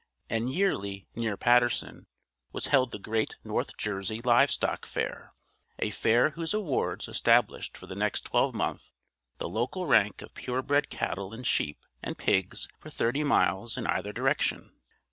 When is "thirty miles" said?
12.89-13.77